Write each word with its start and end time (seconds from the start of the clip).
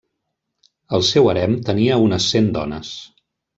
El 0.99 1.05
seu 1.09 1.29
harem 1.35 1.53
tenia 1.69 2.01
unes 2.07 2.33
cent 2.35 2.51
dones. 2.59 2.93